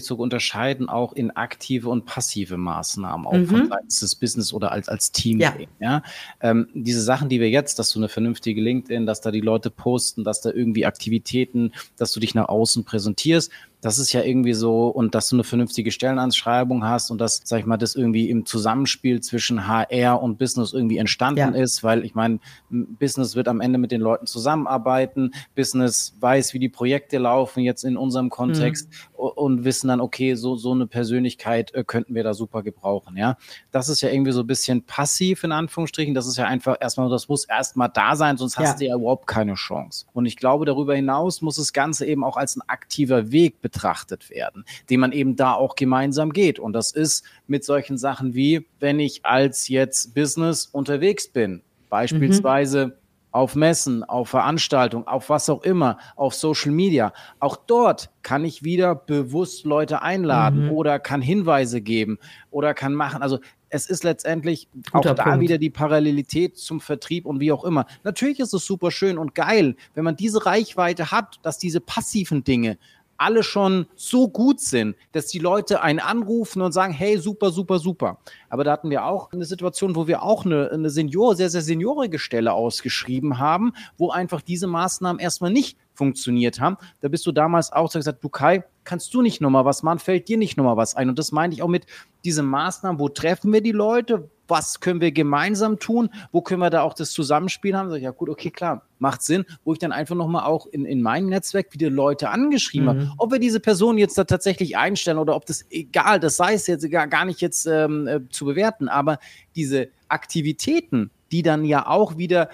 [0.05, 3.47] so unterscheiden, auch in aktive und passive Maßnahmen, auch mhm.
[3.47, 5.39] von des Business oder als, als Team.
[5.39, 5.53] Ja.
[5.79, 6.03] ja?
[6.41, 9.69] Ähm, diese Sachen, die wir jetzt, dass du eine vernünftige LinkedIn, dass da die Leute
[9.69, 13.51] posten, dass da irgendwie Aktivitäten, dass du dich nach außen präsentierst,
[13.81, 17.61] das ist ja irgendwie so, und dass du eine vernünftige Stellenanschreibung hast und dass, sag
[17.61, 21.61] ich mal, das irgendwie im Zusammenspiel zwischen HR und Business irgendwie entstanden ja.
[21.61, 22.39] ist, weil ich meine,
[22.69, 27.83] Business wird am Ende mit den Leuten zusammenarbeiten, Business weiß, wie die Projekte laufen, jetzt
[27.85, 29.23] in unserem Kontext mhm.
[29.23, 33.37] und wissen dann, okay, so, so eine Persönlichkeit äh, könnten wir da super gebrauchen, ja.
[33.71, 37.09] Das ist ja irgendwie so ein bisschen passiv in Anführungsstrichen, das ist ja einfach erstmal,
[37.09, 38.65] das muss erstmal da sein, sonst ja.
[38.65, 40.05] hast du ja überhaupt keine Chance.
[40.11, 44.31] Und ich glaube, darüber hinaus muss das Ganze eben auch als ein aktiver Weg betrachtet
[44.31, 46.57] werden, den man eben da auch gemeinsam geht.
[46.57, 52.87] Und das ist mit solchen Sachen wie, wenn ich als jetzt Business unterwegs bin, beispielsweise
[52.87, 52.93] mhm.
[53.31, 57.13] auf Messen, auf Veranstaltungen, auf was auch immer, auf Social Media.
[57.39, 60.71] Auch dort kann ich wieder bewusst Leute einladen mhm.
[60.71, 62.17] oder kann Hinweise geben
[62.49, 63.21] oder kann machen.
[63.21, 63.37] Also
[63.69, 65.41] es ist letztendlich Guter auch da Punkt.
[65.41, 67.85] wieder die Parallelität zum Vertrieb und wie auch immer.
[68.03, 72.43] Natürlich ist es super schön und geil, wenn man diese Reichweite hat, dass diese passiven
[72.43, 72.77] Dinge
[73.19, 77.79] alle schon so gut sind, dass die Leute einen anrufen und sagen, hey, super, super,
[77.79, 78.19] super.
[78.49, 81.61] Aber da hatten wir auch eine Situation, wo wir auch eine, eine Senior, sehr, sehr
[81.61, 86.77] seniorige Stelle ausgeschrieben haben, wo einfach diese Maßnahmen erstmal nicht funktioniert haben.
[87.01, 90.29] Da bist du damals auch gesagt, du Kai, kannst du nicht nochmal was machen, fällt
[90.29, 91.09] dir nicht nochmal was ein.
[91.09, 91.85] Und das meine ich auch mit
[92.23, 96.69] diesen Maßnahmen, wo treffen wir die Leute, was können wir gemeinsam tun, wo können wir
[96.69, 97.89] da auch das Zusammenspiel haben.
[97.89, 100.85] Sag ich, ja gut, okay, klar, macht Sinn, wo ich dann einfach nochmal auch in,
[100.85, 102.89] in meinem Netzwerk wieder Leute angeschrieben mhm.
[102.89, 103.11] habe.
[103.17, 106.65] Ob wir diese Person jetzt da tatsächlich einstellen oder ob das egal, das sei es
[106.65, 109.19] jetzt gar, gar nicht jetzt ähm, äh, zu bewerten, aber
[109.53, 112.49] diese Aktivitäten, die dann ja auch wieder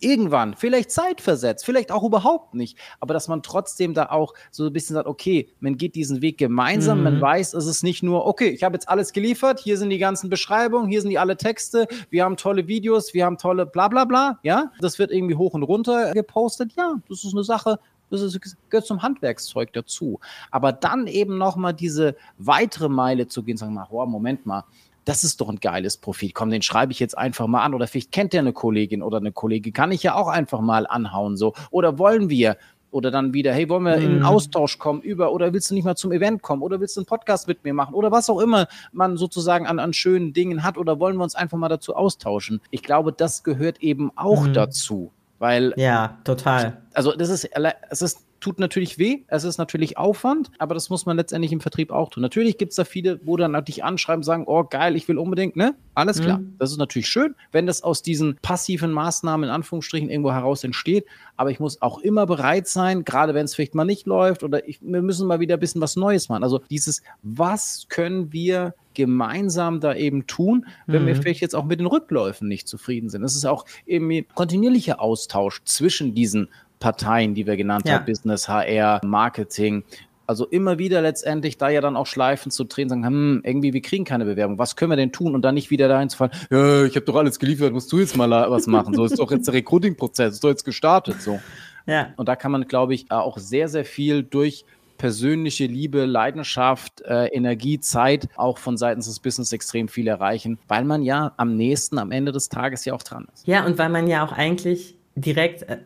[0.00, 4.72] irgendwann, vielleicht zeitversetzt, vielleicht auch überhaupt nicht, aber dass man trotzdem da auch so ein
[4.72, 7.04] bisschen sagt, okay, man geht diesen Weg gemeinsam, mhm.
[7.04, 9.98] man weiß, es ist nicht nur, okay, ich habe jetzt alles geliefert, hier sind die
[9.98, 13.88] ganzen Beschreibungen, hier sind die alle Texte, wir haben tolle Videos, wir haben tolle bla
[13.88, 17.78] bla bla, ja, das wird irgendwie hoch und runter gepostet, ja, das ist eine Sache,
[18.10, 20.18] das ist, gehört zum Handwerkszeug dazu.
[20.50, 24.64] Aber dann eben nochmal diese weitere Meile zu gehen, sagen wir mal, oh, Moment mal,
[25.04, 26.30] das ist doch ein geiles Profil.
[26.32, 27.74] Komm, den schreibe ich jetzt einfach mal an.
[27.74, 30.86] Oder vielleicht kennt der eine Kollegin oder eine Kollege, kann ich ja auch einfach mal
[30.86, 31.36] anhauen.
[31.36, 31.54] So.
[31.70, 32.56] Oder wollen wir?
[32.92, 34.24] Oder dann wieder, hey, wollen wir in einen mhm.
[34.24, 37.06] Austausch kommen über, oder willst du nicht mal zum Event kommen, oder willst du einen
[37.06, 40.76] Podcast mit mir machen, oder was auch immer man sozusagen an, an schönen Dingen hat,
[40.76, 42.60] oder wollen wir uns einfach mal dazu austauschen?
[42.72, 44.54] Ich glaube, das gehört eben auch mhm.
[44.54, 45.12] dazu.
[45.38, 45.72] Weil.
[45.76, 46.82] Ja, total.
[46.92, 47.48] Also, das ist,
[47.90, 51.60] es ist tut natürlich weh, es ist natürlich Aufwand, aber das muss man letztendlich im
[51.60, 52.22] Vertrieb auch tun.
[52.22, 55.56] Natürlich gibt es da viele, wo dann dich anschreiben, sagen, oh geil, ich will unbedingt,
[55.56, 55.74] ne?
[55.94, 56.38] Alles klar.
[56.38, 56.54] Mhm.
[56.58, 61.04] Das ist natürlich schön, wenn das aus diesen passiven Maßnahmen in Anführungsstrichen irgendwo heraus entsteht.
[61.36, 64.66] Aber ich muss auch immer bereit sein, gerade wenn es vielleicht mal nicht läuft oder
[64.66, 66.42] ich, wir müssen mal wieder ein bisschen was Neues machen.
[66.42, 71.06] Also dieses, was können wir gemeinsam da eben tun, wenn mhm.
[71.08, 73.22] wir vielleicht jetzt auch mit den Rückläufen nicht zufrieden sind.
[73.22, 76.48] Es ist auch eben kontinuierlicher Austausch zwischen diesen
[76.80, 77.94] Parteien, die wir genannt ja.
[77.94, 79.84] haben, Business, HR, Marketing.
[80.26, 83.82] Also immer wieder letztendlich da ja dann auch Schleifen zu drehen, sagen, hm, irgendwie, wir
[83.82, 84.58] kriegen keine Bewerbung.
[84.58, 85.34] Was können wir denn tun?
[85.34, 87.98] Und dann nicht wieder dahin zu fallen, ja, ich habe doch alles geliefert, musst du
[87.98, 88.94] jetzt mal was machen.
[88.94, 91.20] So ist doch jetzt der Recruiting-Prozess, ist doch jetzt gestartet.
[91.20, 91.40] So.
[91.86, 92.08] Ja.
[92.16, 94.64] Und da kann man, glaube ich, auch sehr, sehr viel durch
[95.00, 100.84] persönliche Liebe, Leidenschaft, äh, Energie, Zeit auch von seitens des Business extrem viel erreichen, weil
[100.84, 103.46] man ja am nächsten, am Ende des Tages ja auch dran ist.
[103.46, 105.78] Ja, und weil man ja auch eigentlich direkt äh,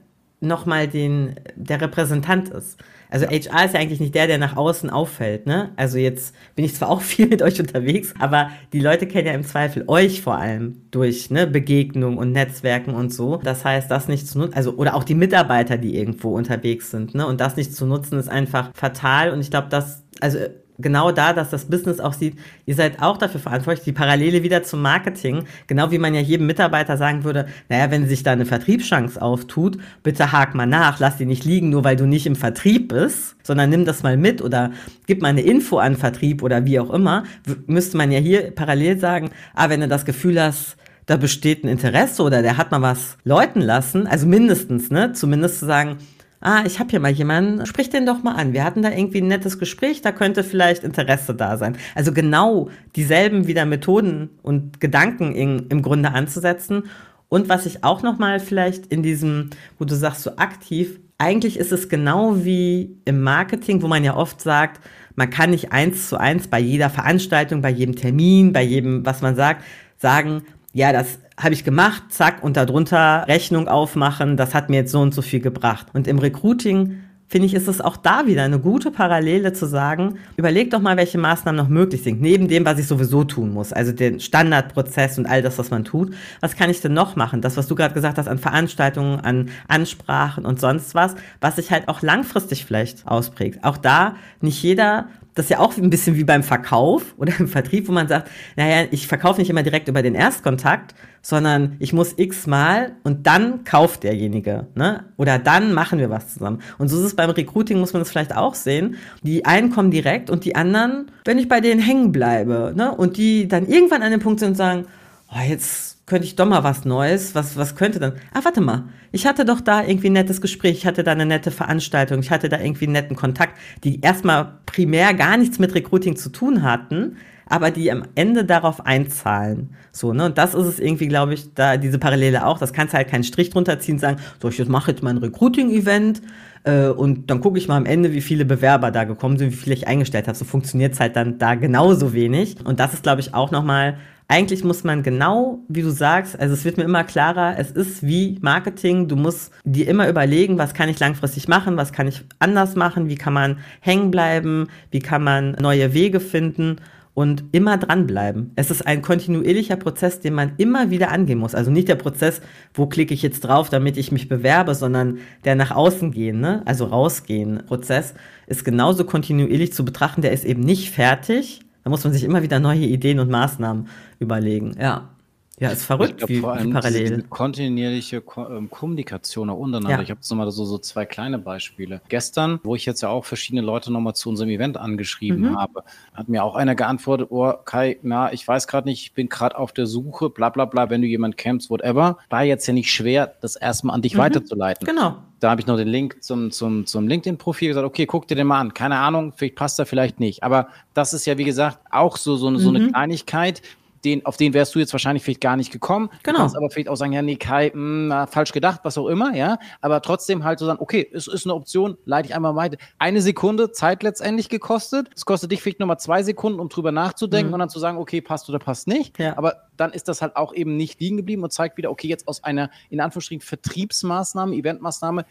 [0.44, 2.78] nochmal den, der Repräsentant ist.
[3.10, 5.70] Also HR ist ja eigentlich nicht der, der nach außen auffällt, ne?
[5.76, 9.34] Also jetzt bin ich zwar auch viel mit euch unterwegs, aber die Leute kennen ja
[9.34, 13.36] im Zweifel euch vor allem durch, ne, Begegnung und Netzwerken und so.
[13.36, 17.14] Das heißt, das nicht zu nutzen, also, oder auch die Mitarbeiter, die irgendwo unterwegs sind,
[17.14, 17.26] ne?
[17.26, 19.30] Und das nicht zu nutzen, ist einfach fatal.
[19.30, 20.38] Und ich glaube, das, also
[20.78, 24.62] genau da, dass das Business auch sieht, ihr seid auch dafür verantwortlich, die Parallele wieder
[24.62, 28.46] zum Marketing, genau wie man ja jedem Mitarbeiter sagen würde, naja, wenn sich da eine
[28.46, 32.36] Vertriebschance auftut, bitte hak mal nach, lass die nicht liegen, nur weil du nicht im
[32.36, 34.72] Vertrieb bist, sondern nimm das mal mit oder
[35.06, 37.24] gib mal eine Info an Vertrieb oder wie auch immer,
[37.66, 41.68] müsste man ja hier parallel sagen, ah, wenn du das Gefühl hast, da besteht ein
[41.68, 45.98] Interesse oder der hat mal was läuten lassen, also mindestens, ne, zumindest zu sagen,
[46.44, 48.52] ah, ich habe hier mal jemanden, sprich den doch mal an.
[48.52, 51.76] Wir hatten da irgendwie ein nettes Gespräch, da könnte vielleicht Interesse da sein.
[51.94, 56.84] Also genau dieselben wieder Methoden und Gedanken in, im Grunde anzusetzen.
[57.28, 61.58] Und was ich auch noch mal vielleicht in diesem, wo du sagst, so aktiv, eigentlich
[61.58, 64.80] ist es genau wie im Marketing, wo man ja oft sagt,
[65.16, 69.22] man kann nicht eins zu eins bei jeder Veranstaltung, bei jedem Termin, bei jedem, was
[69.22, 69.64] man sagt,
[69.96, 70.42] sagen,
[70.74, 75.00] ja, das habe ich gemacht, zack, und darunter Rechnung aufmachen, das hat mir jetzt so
[75.00, 75.88] und so viel gebracht.
[75.92, 80.18] Und im Recruiting finde ich, ist es auch da wieder eine gute Parallele zu sagen,
[80.36, 83.72] überleg doch mal, welche Maßnahmen noch möglich sind, neben dem, was ich sowieso tun muss,
[83.72, 86.14] also den Standardprozess und all das, was man tut.
[86.40, 87.40] Was kann ich denn noch machen?
[87.40, 91.72] Das, was du gerade gesagt hast, an Veranstaltungen, an Ansprachen und sonst was, was sich
[91.72, 93.64] halt auch langfristig vielleicht ausprägt.
[93.64, 97.48] Auch da nicht jeder das ist ja auch ein bisschen wie beim Verkauf oder im
[97.48, 101.92] Vertrieb, wo man sagt, naja, ich verkaufe nicht immer direkt über den Erstkontakt, sondern ich
[101.92, 105.04] muss x-mal und dann kauft derjenige, ne?
[105.16, 106.60] Oder dann machen wir was zusammen.
[106.78, 108.96] Und so ist es beim Recruiting, muss man das vielleicht auch sehen.
[109.22, 112.94] Die einen kommen direkt und die anderen, wenn ich bei denen hängen bleibe, ne?
[112.94, 114.86] Und die dann irgendwann an dem Punkt sind und sagen,
[115.32, 118.12] oh, jetzt könnte ich doch mal was Neues, was, was könnte dann?
[118.32, 121.26] Ah, warte mal, ich hatte doch da irgendwie ein nettes Gespräch, ich hatte da eine
[121.26, 125.74] nette Veranstaltung, ich hatte da irgendwie einen netten Kontakt, die erstmal primär gar nichts mit
[125.74, 129.70] Recruiting zu tun hatten, aber die am Ende darauf einzahlen.
[129.92, 130.26] So, ne?
[130.26, 132.58] Und das ist es irgendwie, glaube ich, da diese Parallele auch.
[132.58, 136.22] Das kannst du halt keinen Strich drunter ziehen sagen, so, ich mache jetzt mein Recruiting-Event
[136.64, 139.56] äh, und dann gucke ich mal am Ende, wie viele Bewerber da gekommen sind, wie
[139.56, 140.36] viele ich eingestellt habe.
[140.36, 142.56] So funktioniert es halt dann da genauso wenig.
[142.64, 146.54] Und das ist, glaube ich, auch nochmal eigentlich muss man genau, wie du sagst, also
[146.54, 150.72] es wird mir immer klarer, es ist wie Marketing, du musst dir immer überlegen, was
[150.72, 155.00] kann ich langfristig machen, was kann ich anders machen, wie kann man hängen bleiben, wie
[155.00, 156.76] kann man neue Wege finden
[157.14, 158.50] und immer dranbleiben.
[158.56, 161.54] Es ist ein kontinuierlicher Prozess, den man immer wieder angehen muss.
[161.54, 162.40] Also nicht der Prozess,
[162.74, 166.62] wo klicke ich jetzt drauf, damit ich mich bewerbe, sondern der nach außen gehen, ne?
[166.64, 168.14] also rausgehen Prozess
[168.46, 170.22] ist genauso kontinuierlich zu betrachten.
[170.22, 171.60] Der ist eben nicht fertig.
[171.84, 174.74] Da muss man sich immer wieder neue Ideen und Maßnahmen überlegen.
[174.80, 175.13] Ja.
[175.60, 177.22] Ja, ist verrückt, glaub, wie, vor allem wie parallel.
[177.28, 179.98] Kontinuierliche Ko ähm, Kommunikation untereinander.
[179.98, 180.02] Ja.
[180.02, 182.00] Ich habe jetzt nochmal so, so zwei kleine Beispiele.
[182.08, 185.56] Gestern, wo ich jetzt ja auch verschiedene Leute nochmal zu unserem Event angeschrieben mhm.
[185.56, 189.28] habe, hat mir auch einer geantwortet, oh Kai, na, ich weiß gerade nicht, ich bin
[189.28, 192.18] gerade auf der Suche, bla bla bla, wenn du jemanden kennst, whatever.
[192.30, 194.18] War jetzt ja nicht schwer, das erstmal an dich mhm.
[194.18, 194.86] weiterzuleiten.
[194.86, 195.16] Genau.
[195.40, 198.46] Da habe ich noch den Link zum, zum, zum LinkedIn-Profil gesagt, okay, guck dir den
[198.46, 198.72] mal an.
[198.72, 200.42] Keine Ahnung, vielleicht passt er vielleicht nicht.
[200.42, 202.76] Aber das ist ja, wie gesagt, auch so, so, so mhm.
[202.76, 203.62] eine Kleinigkeit,
[204.04, 206.10] den, auf den wärst du jetzt wahrscheinlich vielleicht gar nicht gekommen.
[206.22, 206.36] Genau.
[206.36, 209.08] Du kannst aber vielleicht auch sagen, ja, nee, Kai, mh, hm, falsch gedacht, was auch
[209.08, 209.58] immer, ja.
[209.80, 212.76] Aber trotzdem halt so sagen, okay, es ist eine Option, leite ich einmal weiter.
[212.98, 215.08] Eine Sekunde Zeit letztendlich gekostet.
[215.14, 217.54] Es kostet dich vielleicht nochmal zwei Sekunden, um drüber nachzudenken mhm.
[217.54, 219.18] und dann zu sagen, okay, passt oder passt nicht.
[219.18, 219.36] Ja.
[219.36, 222.28] Aber dann ist das halt auch eben nicht liegen geblieben und zeigt wieder, okay, jetzt
[222.28, 225.24] aus einer, in Anführungsstrichen, Vertriebsmaßnahme, Eventmaßnahme,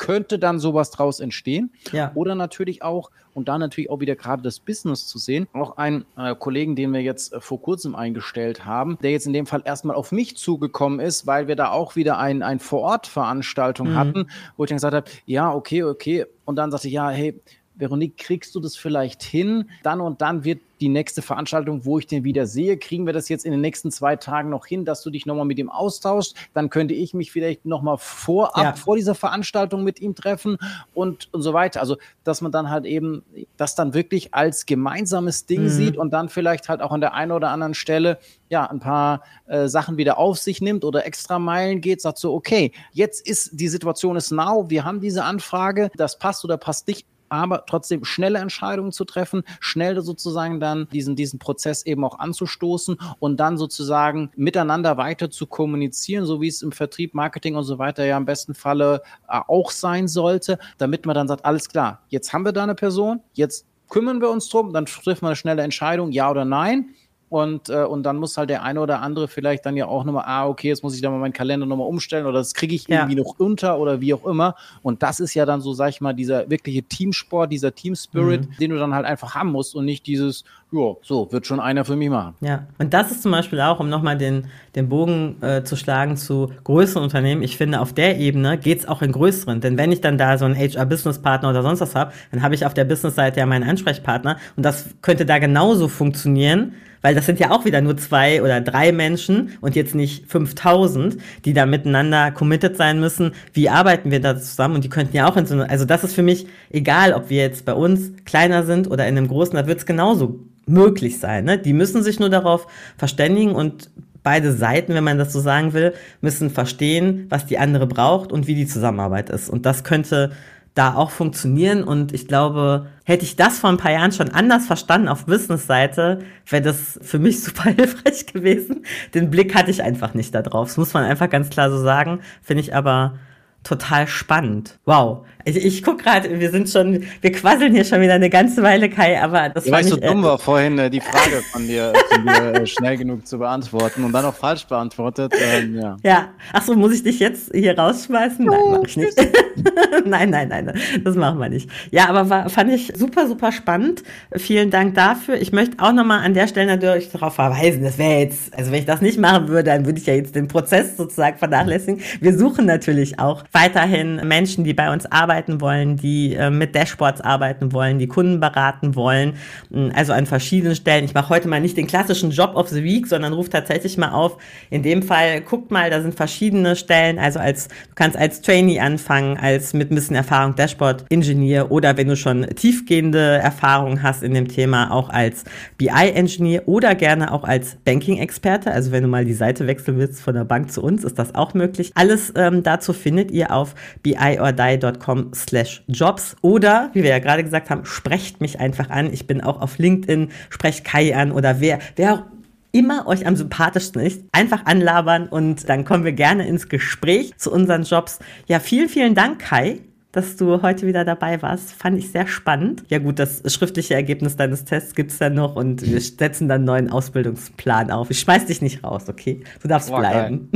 [0.00, 1.72] könnte dann sowas draus entstehen.
[1.92, 2.10] Ja.
[2.14, 6.06] Oder natürlich auch, und da natürlich auch wieder gerade das Business zu sehen, auch einen
[6.16, 9.62] äh, Kollegen, den wir jetzt äh, vor kurzem eingestellt haben, der jetzt in dem Fall
[9.62, 13.96] erstmal auf mich zugekommen ist, weil wir da auch wieder ein, ein Vor-Ort-Veranstaltung mhm.
[13.96, 16.24] hatten, wo ich dann gesagt habe, ja, okay, okay.
[16.46, 17.38] Und dann sagte ich, ja, hey,
[17.80, 19.68] Veronique, kriegst du das vielleicht hin?
[19.82, 23.28] Dann und dann wird die nächste Veranstaltung, wo ich den wieder sehe, kriegen wir das
[23.28, 26.34] jetzt in den nächsten zwei Tagen noch hin, dass du dich nochmal mit ihm austauschst.
[26.54, 28.72] Dann könnte ich mich vielleicht nochmal vorab, ja.
[28.72, 30.56] vor dieser Veranstaltung mit ihm treffen
[30.94, 31.80] und, und so weiter.
[31.80, 33.22] Also, dass man dann halt eben
[33.56, 35.68] das dann wirklich als gemeinsames Ding mhm.
[35.68, 39.22] sieht und dann vielleicht halt auch an der einen oder anderen Stelle ja ein paar
[39.46, 43.50] äh, Sachen wieder auf sich nimmt oder extra Meilen geht, sagt so, okay, jetzt ist
[43.52, 48.04] die Situation ist now, wir haben diese Anfrage, das passt oder passt nicht aber trotzdem
[48.04, 53.56] schnelle Entscheidungen zu treffen, schnell sozusagen dann diesen, diesen Prozess eben auch anzustoßen und dann
[53.56, 58.16] sozusagen miteinander weiter zu kommunizieren, so wie es im Vertrieb, Marketing und so weiter ja
[58.16, 62.44] im besten Falle äh, auch sein sollte, damit man dann sagt, alles klar, jetzt haben
[62.44, 66.12] wir da eine Person, jetzt kümmern wir uns drum, dann trifft man eine schnelle Entscheidung,
[66.12, 66.94] ja oder nein.
[67.30, 70.24] Und, äh, und dann muss halt der eine oder andere vielleicht dann ja auch nochmal,
[70.26, 72.88] ah, okay, jetzt muss ich da mal meinen Kalender nochmal umstellen oder das kriege ich
[72.88, 72.98] ja.
[72.98, 74.56] irgendwie noch unter oder wie auch immer.
[74.82, 78.56] Und das ist ja dann so, sag ich mal, dieser wirkliche Teamsport, dieser Team-Spirit, mhm.
[78.60, 81.84] den du dann halt einfach haben musst und nicht dieses, ja, so, wird schon einer
[81.84, 82.34] für mich machen.
[82.40, 86.16] Ja, und das ist zum Beispiel auch, um nochmal den, den Bogen äh, zu schlagen
[86.16, 89.60] zu größeren Unternehmen, ich finde, auf der Ebene geht es auch in größeren.
[89.60, 92.66] Denn wenn ich dann da so einen HR-Business-Partner oder sonst was habe, dann habe ich
[92.66, 97.38] auf der Business-Seite ja meinen Ansprechpartner und das könnte da genauso funktionieren weil das sind
[97.38, 102.30] ja auch wieder nur zwei oder drei Menschen und jetzt nicht 5000, die da miteinander
[102.30, 103.32] committed sein müssen.
[103.52, 104.76] Wie arbeiten wir da zusammen?
[104.76, 107.30] Und die könnten ja auch in so eine, also das ist für mich egal, ob
[107.30, 111.18] wir jetzt bei uns kleiner sind oder in einem großen, da wird es genauso möglich
[111.18, 111.44] sein.
[111.44, 111.58] Ne?
[111.58, 113.90] Die müssen sich nur darauf verständigen und
[114.22, 118.46] beide Seiten, wenn man das so sagen will, müssen verstehen, was die andere braucht und
[118.46, 119.48] wie die Zusammenarbeit ist.
[119.48, 120.32] Und das könnte
[120.74, 121.82] da auch funktionieren.
[121.84, 126.20] Und ich glaube, hätte ich das vor ein paar Jahren schon anders verstanden auf Business-Seite,
[126.48, 128.84] wäre das für mich super hilfreich gewesen.
[129.14, 130.68] Den Blick hatte ich einfach nicht da drauf.
[130.68, 132.20] Das muss man einfach ganz klar so sagen.
[132.42, 133.14] Finde ich aber
[133.62, 134.78] total spannend.
[134.84, 135.26] Wow.
[135.44, 138.90] Ich, ich guck gerade, wir sind schon, wir quasseln hier schon wieder eine ganze Weile,
[138.90, 141.92] Kai, aber das war nicht so dumm äh, war vorhin äh, die Frage von dir,
[142.12, 145.32] von dir äh, schnell genug zu beantworten und dann auch falsch beantwortet.
[145.40, 145.96] Ähm, ja.
[146.02, 146.28] ja.
[146.52, 148.44] Ach so, muss ich dich jetzt hier rausschmeißen?
[148.44, 149.16] Nein, mach ich nicht.
[150.04, 150.72] nein, nein, nein,
[151.04, 151.70] das machen wir nicht.
[151.90, 154.02] Ja, aber war, fand ich super, super spannend.
[154.36, 155.40] Vielen Dank dafür.
[155.40, 158.80] Ich möchte auch nochmal an der Stelle natürlich darauf verweisen, das wäre jetzt, also wenn
[158.80, 162.00] ich das nicht machen würde, dann würde ich ja jetzt den Prozess sozusagen vernachlässigen.
[162.20, 167.20] Wir suchen natürlich auch weiterhin Menschen, die bei uns arbeiten wollen, die äh, mit Dashboards
[167.20, 169.34] arbeiten wollen, die Kunden beraten wollen,
[169.70, 171.04] mm, also an verschiedenen Stellen.
[171.04, 174.12] Ich mache heute mal nicht den klassischen Job of the Week, sondern rufe tatsächlich mal
[174.12, 174.38] auf.
[174.70, 177.18] In dem Fall guckt mal, da sind verschiedene Stellen.
[177.18, 182.08] Also als du kannst als Trainee anfangen, als mit ein bisschen Erfahrung Dashboard-Ingenieur oder wenn
[182.08, 185.44] du schon tiefgehende Erfahrung hast in dem Thema, auch als
[185.78, 188.70] BI-Engineer oder gerne auch als Banking-Experte.
[188.70, 191.34] Also wenn du mal die Seite wechseln willst von der Bank zu uns, ist das
[191.34, 191.92] auch möglich.
[191.94, 197.42] Alles ähm, dazu findet ihr ihr auf biordie.com slash jobs oder, wie wir ja gerade
[197.42, 199.12] gesagt haben, sprecht mich einfach an.
[199.12, 202.26] Ich bin auch auf LinkedIn, sprecht Kai an oder wer, wer
[202.72, 207.50] immer euch am sympathischsten ist, einfach anlabern und dann kommen wir gerne ins Gespräch zu
[207.52, 208.20] unseren Jobs.
[208.46, 209.80] Ja, vielen, vielen Dank, Kai,
[210.12, 211.72] dass du heute wieder dabei warst.
[211.72, 212.82] Fand ich sehr spannend.
[212.88, 216.56] Ja gut, das schriftliche Ergebnis deines Tests gibt es dann noch und wir setzen dann
[216.56, 218.10] einen neuen Ausbildungsplan auf.
[218.10, 219.42] Ich schmeiß dich nicht raus, okay?
[219.62, 220.50] Du darfst Boah, bleiben.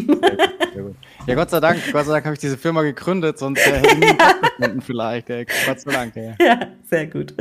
[1.27, 3.89] Ja, Gott sei Dank, Gott sei Dank habe ich diese Firma gegründet, sonst äh, hätte
[3.95, 5.31] ich nie vielleicht.
[5.31, 5.47] Ey.
[5.67, 6.17] Gott sei Dank.
[6.17, 6.35] Ey.
[6.41, 6.59] Ja,
[6.91, 7.35] sehr gut.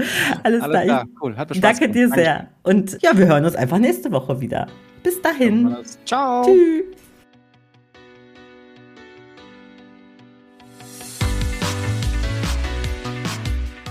[0.44, 1.06] Alles, Alles klar.
[1.22, 2.48] Cool, hat Spaß Danke dir sehr.
[2.62, 4.68] Und ja, wir hören uns einfach nächste Woche wieder.
[5.02, 5.76] Bis dahin.
[6.06, 6.46] Ciao.
[6.46, 7.03] Tschüss.